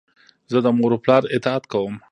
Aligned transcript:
زه 0.51 0.57
د 0.65 0.67
مور 0.77 0.91
و 0.95 1.01
پلار 1.03 1.23
اطاعت 1.35 1.63
کوم. 1.71 1.95